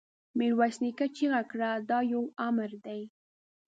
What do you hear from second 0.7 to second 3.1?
نيکه چيغه کړه! دا يو امر دی!